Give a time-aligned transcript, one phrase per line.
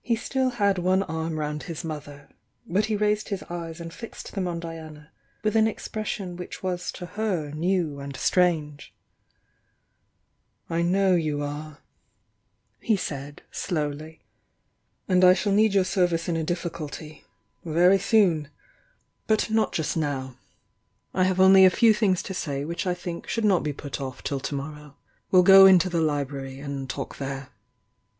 [0.00, 2.30] He still had one arm round his mother,—
[2.74, 5.12] but he raised his eyes and fixed them on Diana
[5.44, 8.92] with an expression which was to her new and strange.
[10.68, 11.78] "I know you are!"
[12.80, 14.24] he said, slowly.
[15.06, 17.22] "And I shall need your service in a diflficulty—
[17.64, 18.48] very soon!
[19.28, 21.14] But 172 THE YOUNG DIANA not just now.
[21.14, 24.00] I have only a few things to say which I think should not be put
[24.00, 24.96] off till to morrow.
[25.30, 27.50] We'll go into the library and talk there."